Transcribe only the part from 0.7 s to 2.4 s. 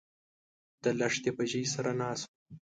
د لښتي په ژۍ سره ناست و